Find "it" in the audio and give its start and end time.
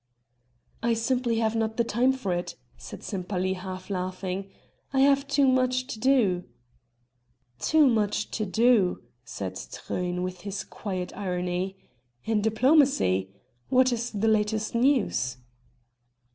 2.33-2.55